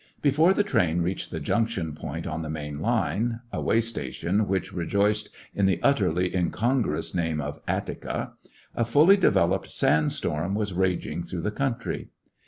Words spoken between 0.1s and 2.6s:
Before the train reached the junction point on the